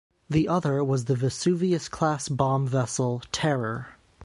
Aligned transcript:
The 0.31 0.47
other 0.47 0.83
was 0.83 1.05
the 1.05 1.13
"Vesuvius"-class 1.15 2.27
bomb 2.35 2.65
vessel 2.67 3.21
"Terror". 3.31 3.97